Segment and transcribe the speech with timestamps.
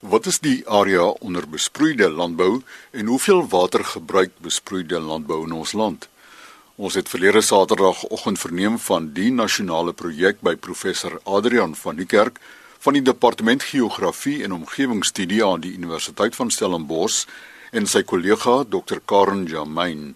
[0.00, 5.72] Wat is die area onder besproeide landbou en hoeveel water gebruik besproeide landbou in ons
[5.72, 6.08] land?
[6.76, 12.40] Ons het verlede Saterdagoggend verneem van die nasionale projek by professor Adrian van die Kerk
[12.80, 17.26] van die Departement Geografie en Omgewingsstudie aan die Universiteit van Stellenbosch
[17.70, 20.14] en sy kollega Dr Karen Jamain,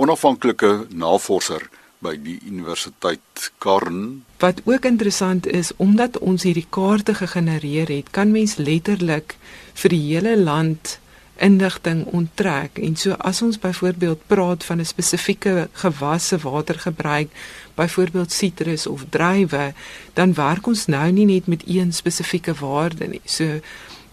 [0.00, 1.68] onafhanklike navorser
[2.06, 4.22] by die universiteit Karen.
[4.42, 9.36] Wat ook interessant is, omdat ons hierdie kaarte gegenereer het, kan mens letterlik
[9.74, 10.98] vir die hele land
[11.36, 12.78] indigting onttrek.
[12.80, 17.28] En so as ons byvoorbeeld praat van 'n spesifieke gewasse watergebruik,
[17.74, 19.74] byvoorbeeld sitrus of druiwe,
[20.14, 23.20] dan werk ons nou nie net met een spesifieke waarde nie.
[23.24, 23.60] So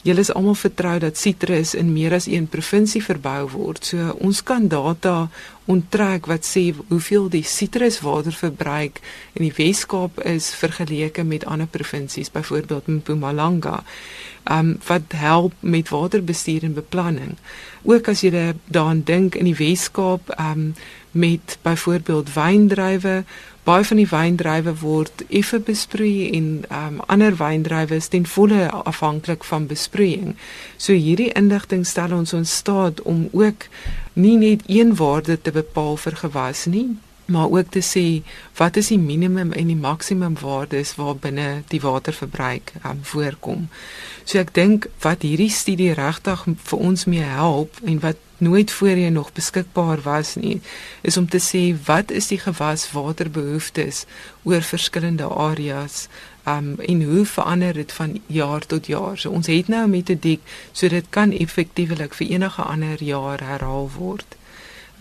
[0.04, 3.86] Julle is almal vertrou dat sitrus in meer as een provinsie verbou word.
[3.88, 5.30] So ons kan data
[5.72, 9.00] onttrek wat sê hoeveel die sitruswaterverbruik
[9.40, 13.80] in die Wes-Kaap is vergeleke met ander provinsies, byvoorbeeld Mpumalanga.
[14.52, 17.38] Um wat help met waterbestuur en beplanning.
[17.88, 20.74] Ook as jy daaraan dink in die Wes-Kaap um
[21.14, 23.24] met byvoorbeeld wyndrywe
[23.64, 29.44] baie van die wyndrywe word effe besproei en um, ander wyndrywe is ten volle afhanklik
[29.48, 30.36] van besproeiing.
[30.78, 33.68] So hierdie inligting stel ons in staat om ook
[34.14, 36.90] nie net een waarde te bepaal vir gewas nie,
[37.26, 38.22] maar ook te sê
[38.58, 43.70] wat is die minimum en die maksimum waardes waarbinne die waterverbruik um, voorkom.
[44.24, 49.14] So ek dink wat hierdie studie regtig vir ons mee help en wat nooit voorheen
[49.14, 50.62] nog beskikbaar was nie,
[51.02, 54.04] is om te sê wat is die gewaswaterbehoeftes
[54.44, 56.08] oor verskillende areas
[56.48, 59.18] um, en hoe verander dit van jaar tot jaar.
[59.18, 63.90] So ons het nou 'n metodiek so dit kan effektiewelik vir enige ander jaar herhaal
[63.98, 64.36] word.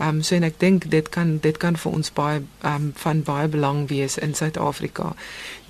[0.02, 2.86] Ehm um, so en ek dink dit kan dit kan vir ons baie ehm um,
[3.02, 5.12] van baie belang wees in Suid-Afrika.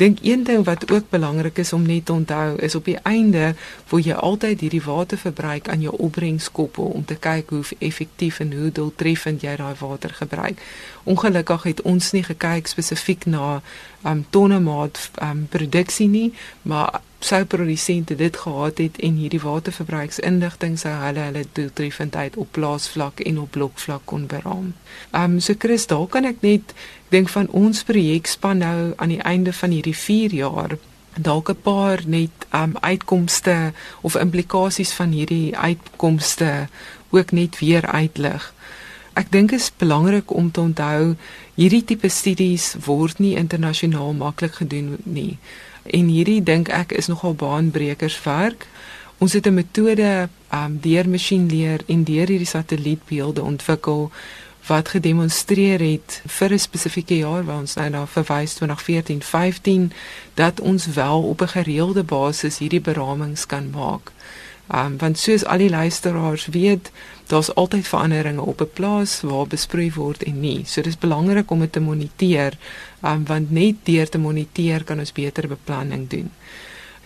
[0.00, 3.52] Dink een ding wat ook belangrik is om net te onthou is op die einde
[3.90, 8.56] waar jy altyd hierdie waterverbruik aan jou opbrengs koppel om te kyk hoe effektief en
[8.56, 10.64] hoe doeltreffend jy daai water gebruik.
[11.04, 13.60] Ongelukkig het ons nie gekyk spesifiek na
[14.02, 16.32] ehm um, tonne maat ehm um, produksie nie,
[16.62, 23.20] maar sou produsente dit gehad het en hierdie waterverbruiksinligting sou hulle hulle doeltreffendheid op plaasvlak
[23.20, 24.72] en op blokvlak kon beraam.
[25.10, 26.74] Ehm um, so Chris, daar kan ek net
[27.08, 30.78] dink van ons projek span nou aan die einde van hierdie 4 jaar
[31.14, 36.68] dalk 'n paar net um, uitkomste of implikasies van hierdie uitkomste
[37.10, 38.54] ook net weer uitlig.
[39.12, 41.16] Ek dink dit is belangrik om te onthou
[41.54, 45.38] hierdie tipe studies word nie internasionaal maklik gedoen nie
[45.84, 48.66] en hierdie dink ek is nogal baanbrekers werk.
[49.18, 54.10] Ons het 'n metode um deur masjienleer en deur hierdie satellietbeelde ontwikkel
[54.66, 59.92] wat gedemonstreer het vir 'n spesifieke jaar waar ons nou na verwys 2014-15
[60.34, 64.12] dat ons wel op 'n gereelde basis hierdie beramings kan maak.
[64.72, 66.90] Um want soos al die luisteraars weet,
[67.28, 70.64] daar's altyd veranderinge op 'n plaas waar besproei word en nie.
[70.64, 72.58] So dis belangrik om dit te moniteer,
[73.04, 76.30] um, want net deur te moniteer kan ons beter beplanning doen.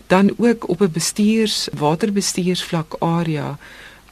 [0.06, 3.59] Dan ook op 'n bestuurs waterbestuursvlak area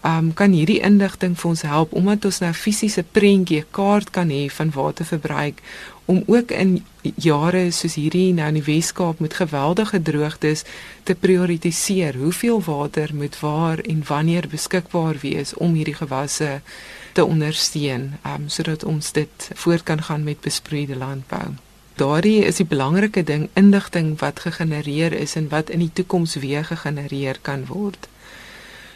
[0.04, 4.46] um, kan hierdie inligting vir ons help omdat ons nou fisiese prentjie kaart kan hê
[4.52, 5.62] van waterverbruik
[6.04, 10.64] om ook in jare soos hierdie nou in die Weskaap met geweldige droogtes
[11.08, 16.60] te prioritiseer hoeveel water moet waar en wanneer beskikbaar wees om hierdie gewasse
[17.14, 21.54] te ondersteun um, sodat ons dit voort kan gaan met besproeide landbou.
[21.94, 26.64] Daardie is die belangrike ding inligting wat gegenereer is en wat in die toekoms weer
[26.66, 28.08] gegenereer kan word.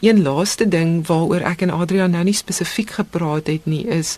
[0.00, 4.16] Een laaste ding waaroor ek en Adrian nou nie spesifiek gepraat het nie is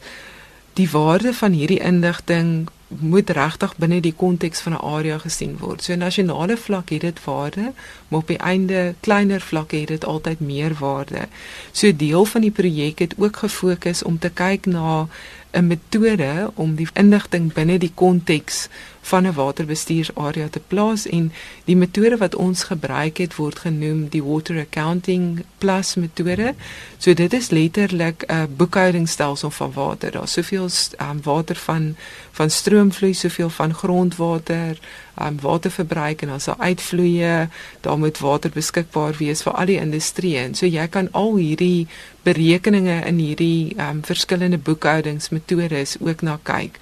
[0.78, 5.82] die waarde van hierdie inligting moet regtig binne die konteks van 'n area gesien word.
[5.82, 7.72] So nasionale vlak het dit waarde,
[8.08, 11.28] maar op die einde kleiner vlakke het dit altyd meer waarde.
[11.72, 15.06] So deel van die projek het ook gefokus om te kyk na
[15.52, 18.68] 'n metode om die inligting binne die konteks
[19.00, 21.32] van 'n waterbestuursarea te plaas en
[21.64, 26.54] die metode wat ons gebruik het word genoem die water accounting plus metode.
[26.98, 30.10] So dit is letterlik 'n boekhoudingsstelsel van water.
[30.10, 30.68] Daar's soveel
[31.00, 31.96] um, water van
[32.30, 34.78] van stroomvloei, soveel van grondwater,
[35.26, 37.48] um, waterverbruik en dan sal uitvloeie,
[37.80, 40.36] daar moet water beskikbaar wees vir al die industrie.
[40.38, 41.88] En so jy kan al hierdie
[42.22, 46.80] berekeninge in hierdie um, verskillende boekhoudingsmetodes ook na kyk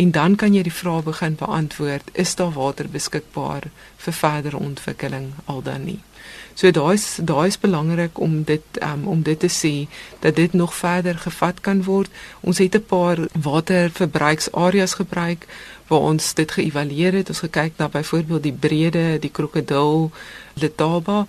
[0.00, 3.66] en dan kan jy die vraag begin beantwoord is daar water beskikbaar
[4.04, 5.98] vir verdere ontwikkeling al dan nie
[6.54, 9.74] so daai is daai is belangrik om dit um, om dit te sê
[10.24, 13.18] dat dit nog verder gevat kan word ons het 'n paar
[13.48, 15.46] waterverbruiksareas gebruik
[15.90, 17.28] waar ons dit geëvalueer het.
[17.28, 20.10] Ons gekyk na byvoorbeeld die brede, die krokodil,
[20.54, 21.24] Letaba.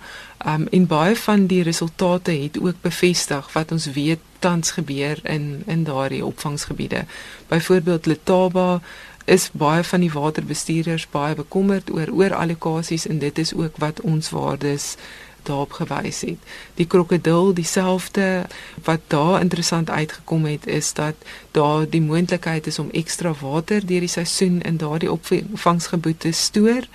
[0.46, 5.62] Um en baie van die resultate het ook bevestig wat ons weet tans gebeur in
[5.66, 7.04] in daardie opvangsgebiede.
[7.48, 8.80] Byvoorbeeld Letaba
[9.24, 14.30] is baie van die waterbestuurders baie bekommerd oor oorallokasies en dit is ook wat ons
[14.30, 14.96] waardes
[15.42, 16.38] daarop gewys het.
[16.74, 18.46] Die krokodil dieselfde
[18.84, 21.14] wat daar interessant uitgekom het is dat
[21.50, 26.86] daar die moontlikheid is om ekstra water deur die seisoen in daardie opvangsgebied te stoor.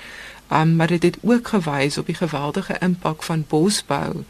[0.51, 4.23] Um, maar dit het ook gewys op die geweldige impak van bosbou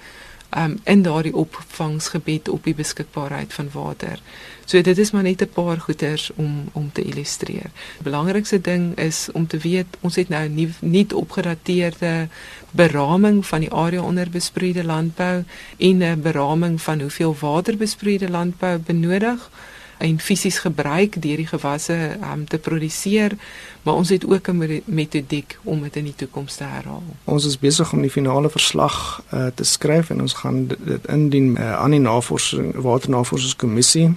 [0.56, 4.20] um, in daardie opvangsgebied op die beskikbaarheid van water.
[4.66, 7.70] So dit is maar net 'n paar goeters om om te illustreer.
[7.98, 12.28] Die belangrikste ding is om te weet ons het nou 'n nie, nie opgedateerde
[12.72, 15.44] beraming van die area onder besproeide landbou
[15.78, 19.50] en 'n beraming van hoeveel water besproeide landbou benodig
[19.98, 23.36] en fisies gebruik deur die gewasse um, te produseer,
[23.84, 27.04] maar ons het ook 'n metodiek om dit in die toekoms te herhaal.
[27.24, 31.58] Ons is besig om die finale verslag uh, te skryf en ons gaan dit indien
[31.58, 34.14] uh, aan die navorsing waternavorsingskommissie.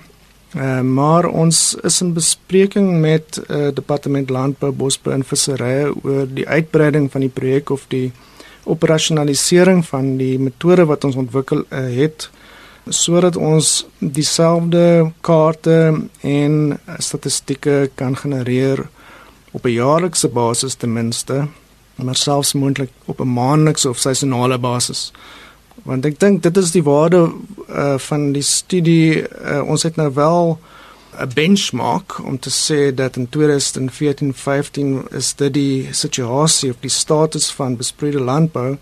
[0.57, 6.49] Uh, maar ons is in bespreking met uh, departement landbou, bosbou en visserye oor die
[6.49, 8.13] uitbreiding van die projek of die
[8.65, 12.31] operasionalisering van die metode wat ons ontwikkel uh, het
[12.91, 15.77] sodat ons dieselfde kaarte
[16.21, 18.89] en statistieke kan genereer
[19.51, 21.47] op 'n jaarlikse basis ten minste,
[21.95, 25.13] maar selfs moontlik op 'n maandelikse of seisonale basis.
[25.83, 27.33] Want ek dink dit is die waarde
[27.69, 29.23] uh, van die studie.
[29.23, 30.59] Uh, ons het nou wel
[31.19, 37.51] 'n benchmark om te sê dat in 2014-15 is dit die situasie of die status
[37.51, 38.77] van besproeide landbou.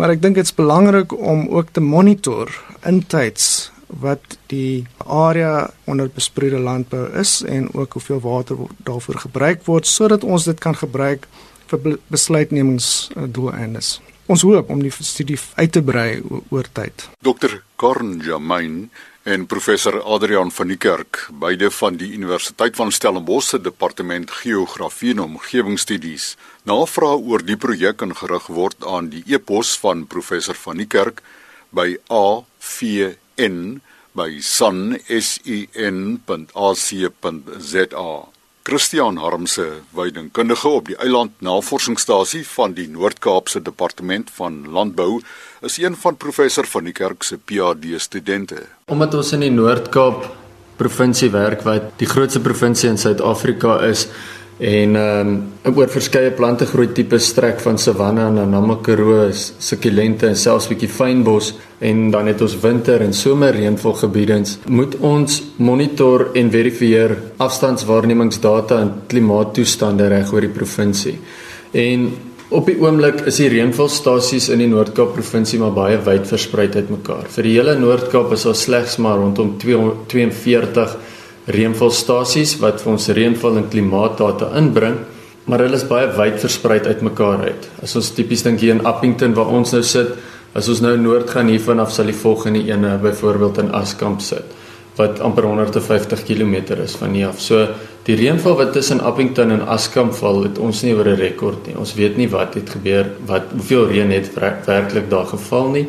[0.00, 2.48] Maar ek dink dit is belangrik om ook te monitor
[2.88, 3.68] intyds
[4.00, 8.56] wat die area onder besproeide landbou is en ook hoeveel water
[8.88, 11.26] daarvoor gebruik word sodat ons dit kan gebruik
[11.68, 13.98] vir besluitnemingsdoeleindes.
[14.30, 16.22] Ons hoop om die studie uit te brei
[16.54, 17.10] oor tyd.
[17.26, 17.50] Dr.
[17.80, 18.90] Korn Jamain
[19.26, 25.10] en professor Adrian van die Kerk, beide van die Universiteit van Stellenbosch se departement geografie
[25.16, 30.76] en omgewingsstudies, navraag oor die projek en gerig word aan die e-pos van professor van
[30.78, 31.22] die Kerk
[31.74, 33.30] by avn@sun.ac.za.
[38.62, 39.64] Christian Harmse,
[39.96, 45.22] wydingkundige op die Eiland Navorsingsstasie van die Noord-Kaapse Departement van Landbou,
[45.64, 48.66] is een van professor van die Kerk se PhD studente.
[48.92, 50.28] Omdat ons in die Noord-Kaap
[50.76, 54.06] provinsie werk wat die grootste provinsie in Suid-Afrika is,
[54.60, 60.68] en ehm um, oor verskeie plantegroei tipe strek van savanne na Namakoro, sukkulente en selfs
[60.68, 64.58] bietjie fynbos en dan het ons winter en somer reënvolgebiedens.
[64.68, 71.16] Moet ons monitor en verifieer afstandswaarnemingsdata en klimaattoestande reg oor die provinsie.
[71.72, 72.10] En
[72.50, 77.30] op die oomblik is die reënvalstasies in die Noord-Kaap provinsie maar baie wyd versprei uitmekaar.
[77.32, 80.98] Vir die hele Noord-Kaap is daar slegs maar rondom 242
[81.54, 84.98] reënvalstasies wat vir ons reënval en klimaatdata inbring,
[85.46, 87.68] maar hulle is baie wyd versprei uitmekaar uit.
[87.82, 90.14] As ons tipies dink hier in Appington waar ons nou sit,
[90.54, 94.56] as ons nou noord gaan hiervan af sal die volgende ene byvoorbeeld in Askamp sit
[94.98, 97.40] wat amper 150 km is van hier af.
[97.40, 97.62] So
[98.06, 101.76] die reënval wat tussen Appington en Askamp val, het ons nie oor 'n rekord nie.
[101.76, 104.34] Ons weet nie wat het gebeur, wat hoeveel reën het
[104.66, 105.86] werklik daar geval nie.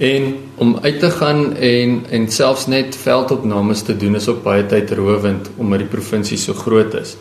[0.00, 4.62] En om uit te gaan en en selfs net veldopnames te doen is ook baie
[4.66, 7.18] tydrowend omdat die provinsie so groot is.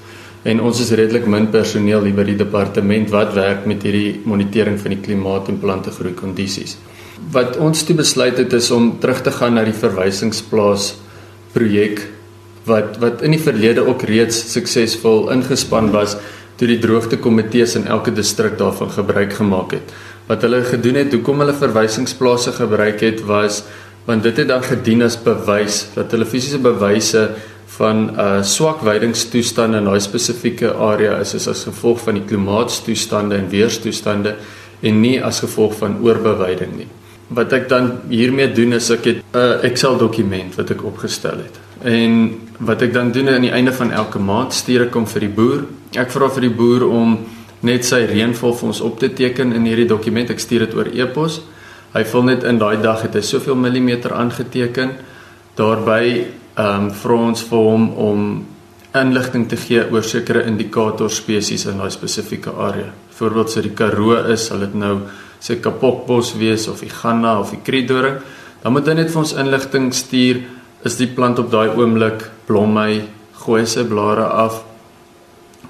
[0.48, 4.79] En ons is redelik min personeel hier by die departement wat werk met hierdie monitering
[4.79, 6.77] van die klimaat en plantegroei kondisies.
[7.36, 10.93] Wat ons toe besluit het is om terug te gaan na die verwysingsplaas
[11.51, 12.05] projek
[12.69, 16.15] wat wat in die verlede ook reeds suksesvol ingespan was
[16.59, 19.93] toe die droogtekomitees in elke distrik daarvan gebruik gemaak het
[20.29, 23.63] wat hulle gedoen het, hoekom hulle verwysingsplase gebruik het was
[24.07, 27.29] want dit het dan gedien as bewys dat hulle fisiese bewyse
[27.79, 32.25] van 'n uh, swak weidingstoestande in daai spesifieke area is, is as gevolg van die
[32.25, 34.36] klimaatstoestande en weerstoestande
[34.81, 36.88] en nie as gevolg van oorbeweiding nie.
[37.27, 41.59] Wat ek dan hiermee doen is ek het 'n Excel dokument wat ek opgestel het.
[41.83, 45.19] En wat ek dan doen aan die einde van elke maand stuur ek hom vir
[45.19, 45.63] die boer.
[45.93, 47.19] Ek vra vir die boer om
[47.65, 50.29] net sy reënval vir ons op te teken in hierdie dokument.
[50.31, 51.41] Ek stuur dit oor e-pos.
[51.93, 54.93] Hy vul net in daai dag het hy soveel millimeter aangeteken.
[55.57, 56.03] Daarby
[56.59, 58.23] ehm um, vra ons vir hom om
[58.99, 62.91] inligting te gee oor sekere indikator spesies in daai spesifieke area.
[63.09, 64.95] Byvoorbeeld as dit die Karoo is, sal dit nou
[65.39, 68.19] sê kapokbos wees of die Ganna of die Kriedoring.
[68.63, 70.41] Dan moet hy net vir ons inligting stuur
[70.87, 73.03] is die plant op daai oomblik blom hy
[73.39, 74.63] gooi sy blare af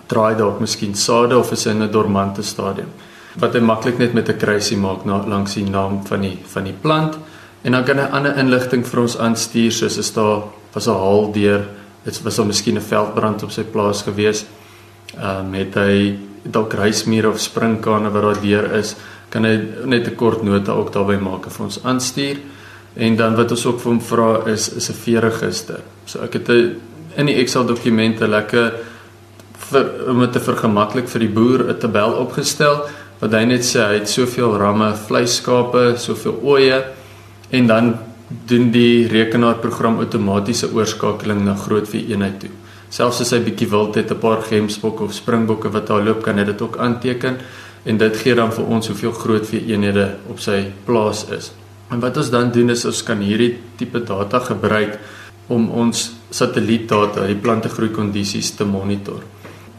[0.10, 2.89] draai dalk miskien sade of is in 'n dormante stadium.
[3.39, 6.63] Wat hy maklik net met 'n kruisie maak na langs die naam van die van
[6.63, 7.18] die plant
[7.63, 10.42] en dan kan hy ander inligting vir ons aanstuur soos is daar
[10.74, 11.66] was 'n haal deur
[12.04, 14.46] dit was al miskien 'n veldbrand op sy plaas gewees.
[15.18, 18.96] Ehm um, het hy dalk reismure of springkane wat daar deur is,
[19.30, 22.38] kan hy net 'n kort nota ook daarby maak vir ons aanstuur.
[22.96, 25.80] En dan wat ons ook vir hom vra is is 'n veeregister.
[26.06, 26.82] So ek het 'n
[27.16, 28.74] in die Excel dokumente lekker
[29.72, 32.88] vir om dit te vergemaklik vir die boer 'n tabel opgestel
[33.20, 36.84] wat hy net sê hy het soveel ramme vleiskape, soveel ooe
[37.52, 37.98] en dan
[38.30, 42.50] doen die rekenaarprogram outomatiese oorskakeling na groot vee eenheid toe.
[42.90, 46.38] Selfs as hy bietjie wild het, 'n paar gemsbokke of springbokke wat daar loop, kan
[46.38, 47.38] hy dit ook aanteken
[47.86, 51.52] en dit gee dan vir ons hoeveel groot vee eenhede op sy plaas is.
[51.90, 55.00] En wat ons dan doen is ons kan hierdie tipe data gebruik
[55.48, 59.24] om ons satellietdata, die plantegroei kondisies te monitor.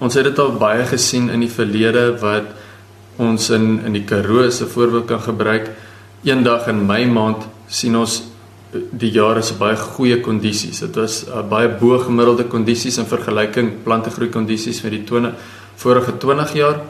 [0.01, 2.55] Ons het dit al baie gesien in die verlede wat
[3.21, 5.69] ons in in die Karoo se voorbeeld kan gebruik.
[6.25, 8.23] Eendag in Mei maand sien ons
[8.73, 10.81] die jaar is baie goeie kondisies.
[10.81, 15.37] Dit was uh, baie bo gemiddelde kondisies in vergelyking plantegroei kondisies vir die 20
[15.83, 16.81] vorige 20 jaar.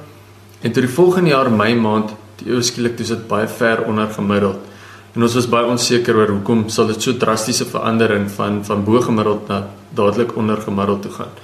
[0.62, 4.10] En toe die volgende jaar Mei maand, die ewe skielik dis dit baie ver onder
[4.12, 4.68] gemiddeld.
[5.16, 9.02] En ons was baie onseker oor hoekom sal dit so drastiese verandering van van bo
[9.02, 11.40] gemiddeld na dadelik onder gemiddeld toe gaan.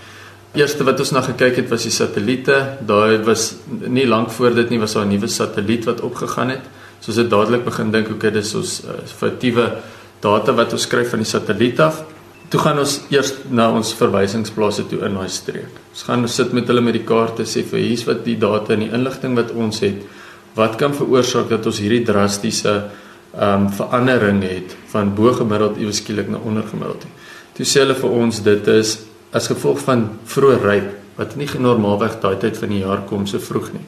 [0.57, 2.55] Eerste wat ons na gekyk het was die satelliete.
[2.89, 6.65] Daar was nie lank voor dit nie was daar 'n nuwe satelliet wat opgegaan het.
[7.01, 9.77] So ons het dadelik begin dink hoe dit is ons uh, effektiewe
[10.21, 12.05] data wat ons skryf van die satelliet af.
[12.49, 15.73] Toe gaan ons eers na ons verwysingsplase toe in daai streek.
[15.93, 18.81] Ons gaan sit met hulle met die kaarte sê vir hier's wat die data en
[18.81, 20.07] die inligting wat ons het
[20.55, 22.85] wat kan veroorsaak dat ons hierdie drastiese
[23.35, 27.05] ehm um, verandering het van bo gemiddeld ewe skielik na onder gemiddeld.
[27.53, 28.99] Toe sê hulle vir ons dit is
[29.33, 33.41] as gevolg van vroeë ryp wat nie normaalweg daai tyd van die jaar kom so
[33.41, 33.85] vroeg nie.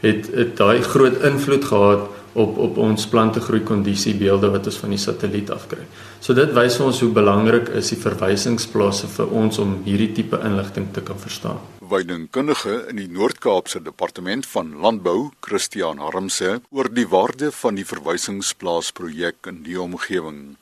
[0.00, 2.06] Het het daai groot invloed gehad
[2.38, 5.82] op op ons plantegroei kondisie beelde wat ons van die satelliet afkry.
[6.20, 10.92] So dit wys ons hoe belangrik is die verwysingsplase vir ons om hierdie tipe inligting
[10.94, 11.58] te kan verstaan.
[11.88, 19.48] Weidingkundige in die Noord-Kaapse Departement van Landbou, Christian Harmse, oor die waarde van die verwysingsplaasprojek
[19.48, 20.58] in die omgewing.